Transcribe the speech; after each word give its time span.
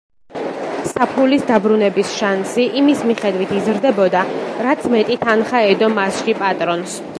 საფულის 0.91 1.43
დაბრუნების 1.51 2.13
შანსი 2.21 2.65
იმის 2.81 3.05
მიხედვით 3.11 3.53
იზრდებოდა, 3.59 4.23
რაც 4.69 4.87
მეტი 4.95 5.21
თანხა 5.27 5.65
ედო 5.75 5.95
მასში 6.01 6.39
„პატრონს“. 6.45 7.01